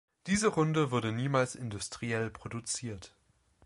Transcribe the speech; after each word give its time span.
Diese 0.25 0.47
Runde 0.47 0.89
wurde 0.89 1.11
niemals 1.11 1.53
industriell 1.53 2.31
produziert. 2.31 3.13